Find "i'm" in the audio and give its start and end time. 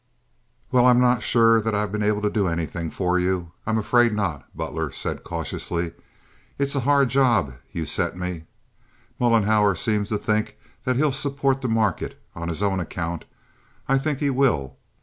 0.87-0.99, 3.67-3.77